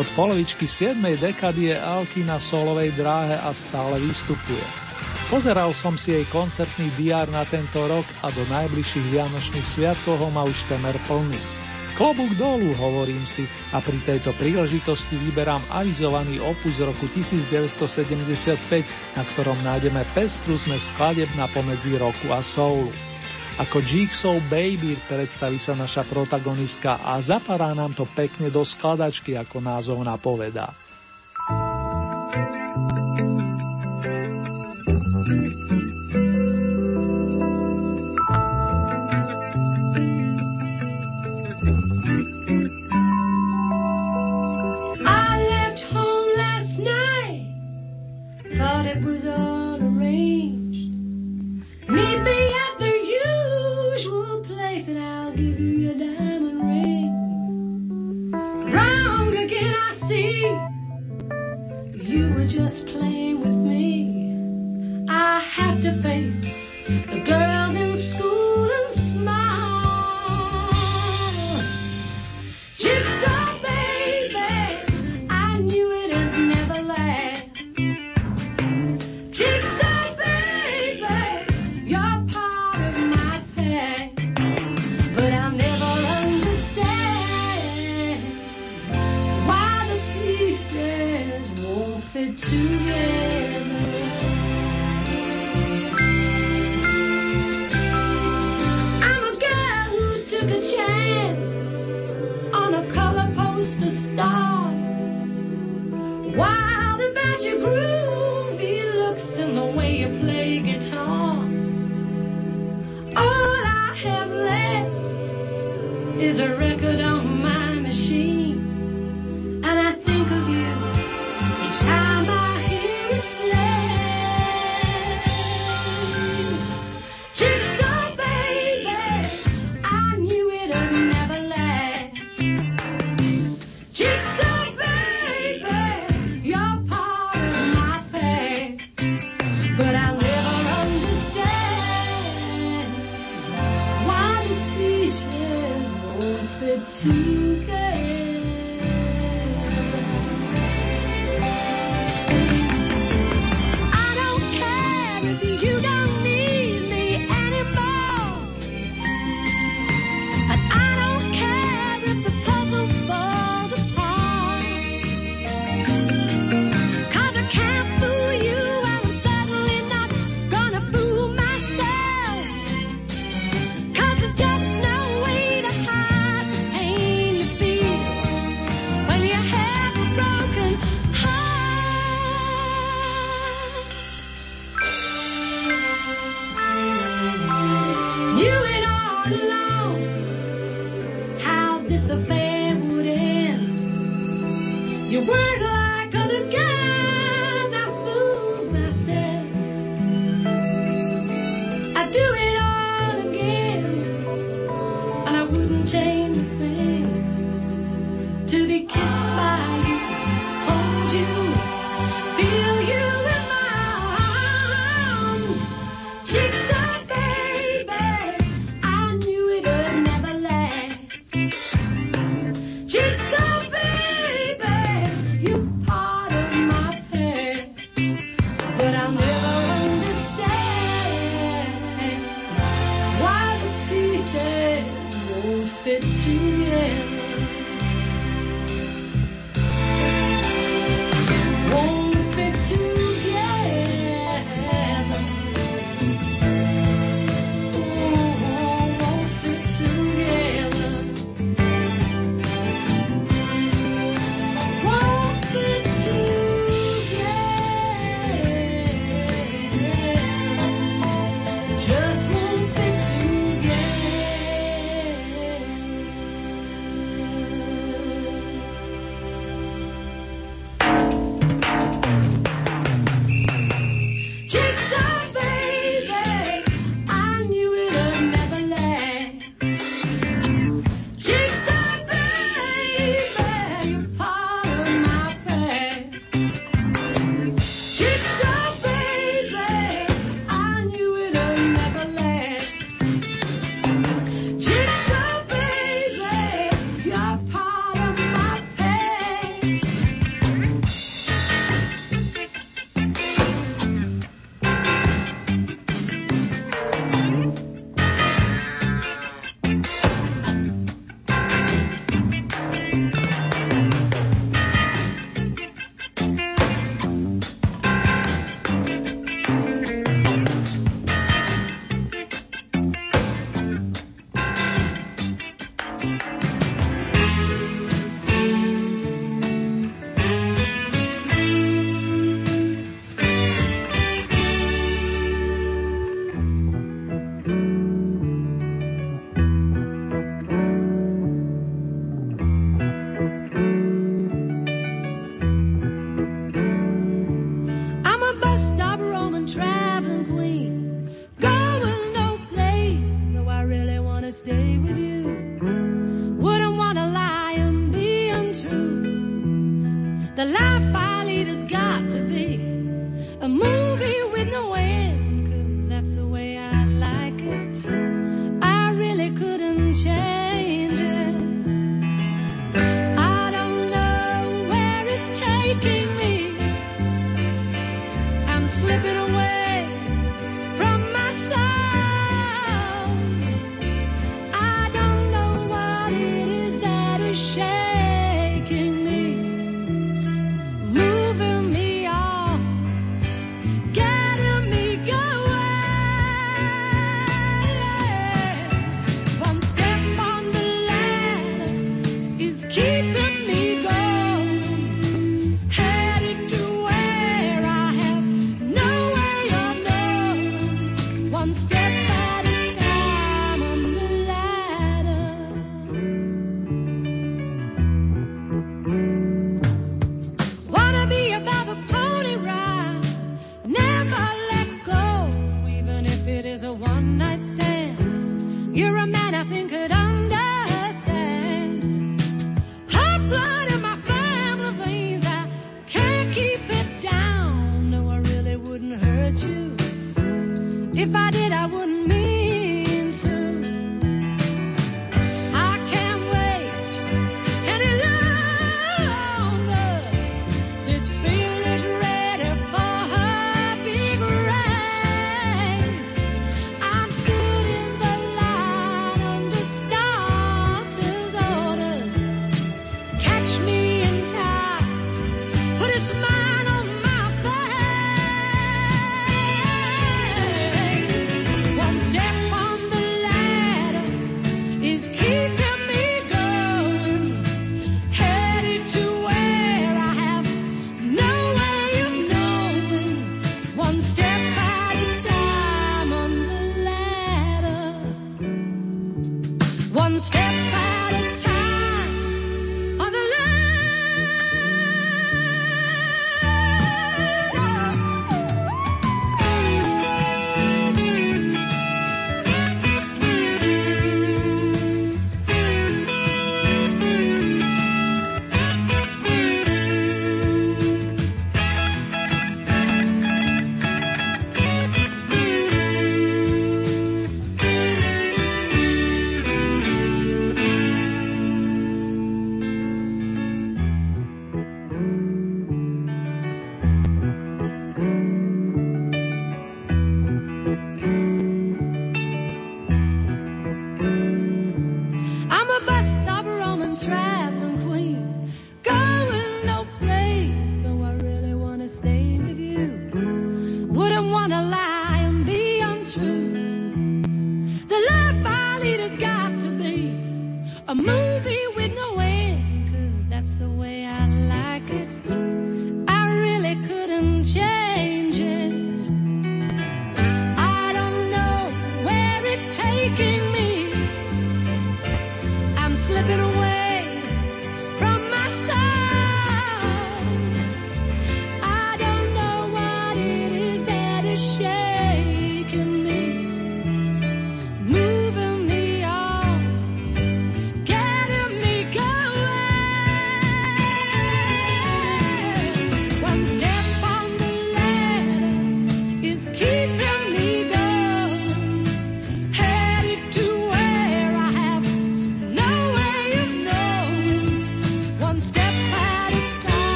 [0.00, 0.96] Od polovičky 7.
[1.20, 4.64] dekady je Alky na solovej dráhe a stále vystupuje.
[5.28, 10.32] Pozeral som si jej koncertný diár na tento rok a do najbližších vianočných sviatkov ho
[10.32, 11.63] má už temer plný.
[11.94, 19.54] Klobúk dolu, hovorím si, a pri tejto príležitosti vyberám avizovaný opus roku 1975, na ktorom
[19.62, 22.90] nájdeme pestru sme skladeb na pomedzi roku a soulu.
[23.62, 29.62] Ako Jigsaw Baby predstaví sa naša protagonistka a zapadá nám to pekne do skladačky, ako
[29.62, 30.74] názov napovedá.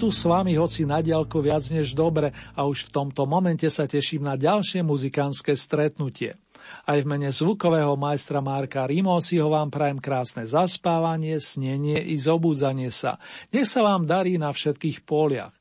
[0.00, 3.84] Tu s vami hoci na diaľku viac než dobre a už v tomto momente sa
[3.84, 6.40] teším na ďalšie muzikánske stretnutie.
[6.88, 13.20] Aj v mene zvukového majstra Marka Rimóciho vám prajem krásne zaspávanie, snenie i zobúdzanie sa.
[13.52, 15.52] Nech sa vám darí na všetkých poliach.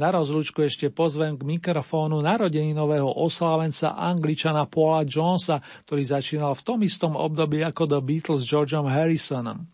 [0.00, 6.80] Na rozlúčku ešte pozvem k mikrofónu narodeninového oslávenca angličana Paula Jonesa, ktorý začínal v tom
[6.80, 9.68] istom období ako The Beatles s Georgeom Harrisonom.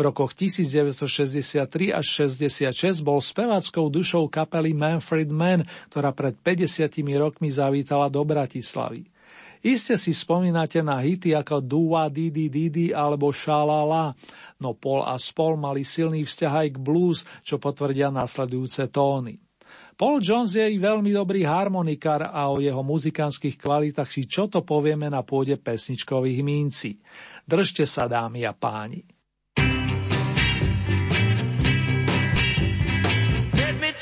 [0.00, 5.60] V rokoch 1963 až 66 bol speváckou dušou kapely Manfred Mann,
[5.92, 6.88] ktorá pred 50
[7.20, 9.04] rokmi zavítala do Bratislavy.
[9.60, 14.16] Iste si spomínate na hity ako Dua Didi Didi alebo Shalala,
[14.56, 19.36] no Paul a Spol mali silný vzťah aj k blues, čo potvrdia nasledujúce tóny.
[20.00, 25.12] Paul Jones je veľmi dobrý harmonikár a o jeho muzikánskych kvalitách si čo to povieme
[25.12, 26.96] na pôde pesničkových mínci.
[27.44, 29.19] Držte sa, dámy a páni.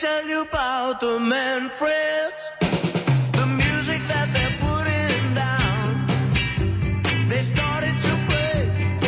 [0.00, 2.42] Tell you about the Manfreds,
[3.32, 6.06] the music that they're putting down.
[7.28, 8.58] They started to play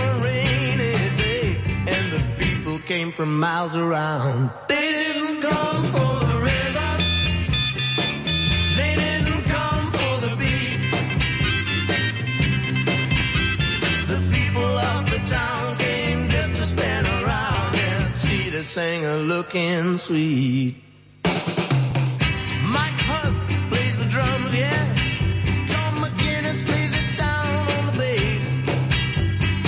[0.02, 4.50] one rainy day, and the people came from miles around.
[4.66, 5.09] They
[18.70, 20.76] singer looking sweet.
[21.24, 23.36] Mike Hunt
[23.68, 24.94] plays the drums, yeah.
[25.66, 28.46] Tom McGinnis lays it down on the bass.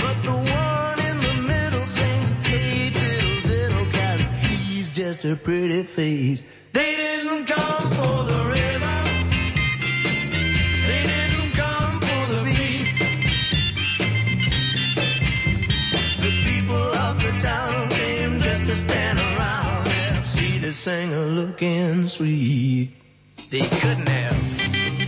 [0.01, 5.83] But the one in the middle sings, hey diddle diddle cat, he's just a pretty
[5.83, 6.41] face.
[6.71, 7.72] They didn't come
[20.83, 22.91] the singer looking sweet.
[23.49, 25.02] They couldn't have.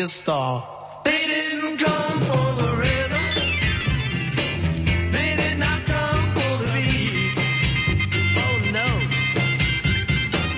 [0.00, 0.64] A star.
[1.04, 3.26] They didn't come for the rhythm.
[5.12, 7.38] They did not come for the beat.
[8.44, 8.88] Oh no.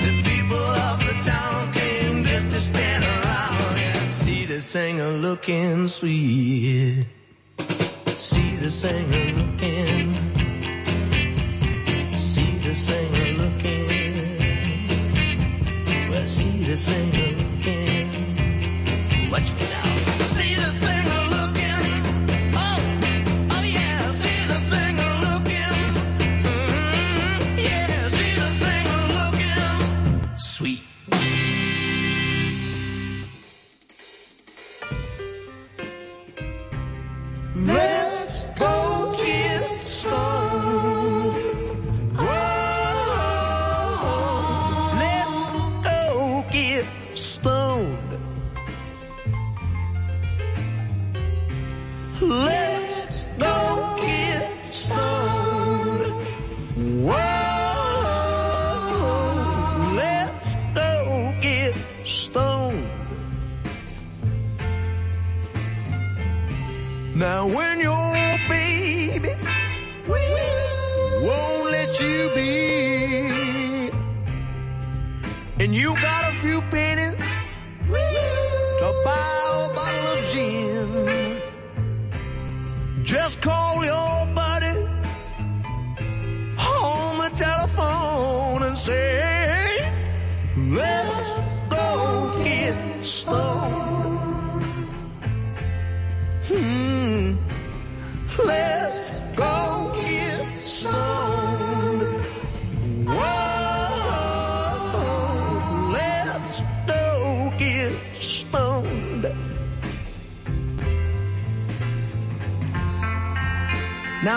[0.05, 5.87] The people of the town came just to stand around and see the singer looking
[5.89, 7.07] sweet.
[8.17, 10.17] See the singer looking.
[12.17, 14.15] See the singer looking.
[16.11, 17.28] Well, see the singer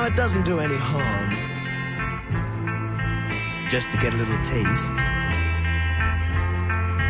[0.01, 1.29] Now it doesn't do any harm
[3.69, 4.95] just to get a little taste.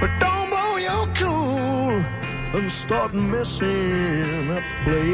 [0.02, 2.04] But don't blow your cool
[2.60, 5.12] and start messing up place.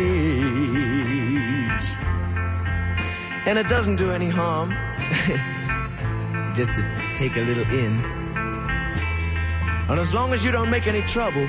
[3.46, 4.72] And it doesn't do any harm
[6.56, 6.82] just to
[7.14, 8.00] take a little in.
[9.88, 11.46] And as long as you don't make any trouble,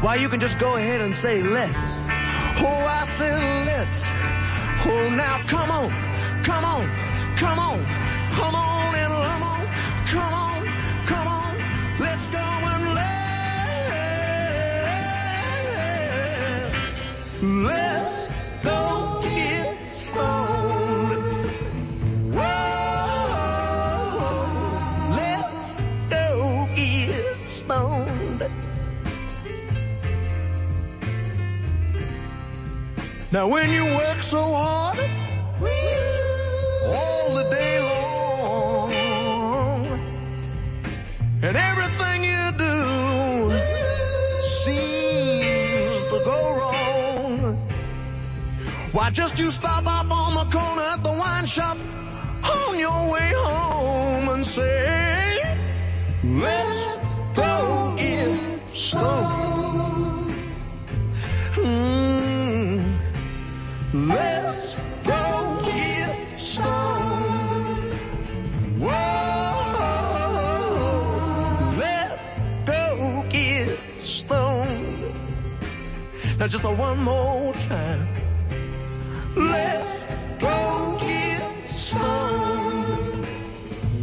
[0.00, 1.98] why you can just go ahead and say let's.
[1.98, 4.06] Oh, I said let's.
[4.88, 5.36] Oh, now.
[5.46, 5.90] Come on,
[6.42, 6.88] come on,
[7.36, 7.84] come on,
[8.32, 9.66] come on and come on,
[10.06, 10.66] come on,
[11.06, 11.56] come on.
[12.00, 12.38] Let's go
[12.72, 12.94] and
[17.34, 21.50] let's, let's go get stoned.
[22.34, 23.56] Whoa,
[25.14, 25.74] let's
[26.10, 28.42] go get stoned.
[33.32, 34.98] Now when you work so hard
[36.84, 38.92] all the day long
[41.44, 42.76] and everything you do
[44.42, 47.56] seems to go wrong.
[48.90, 49.86] Why just you stop
[76.66, 78.08] a one more time.
[79.36, 83.24] Let's go get stoned.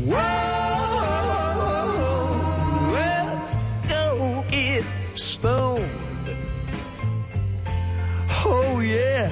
[0.05, 0.19] Whoa,
[2.97, 3.55] let's
[3.89, 4.85] go get
[5.15, 5.89] stoned.
[8.45, 9.29] Oh yeah.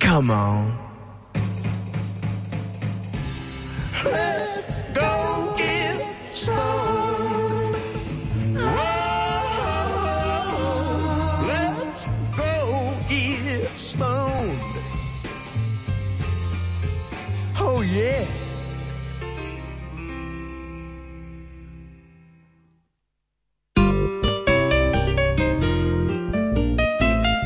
[0.00, 0.57] Come on.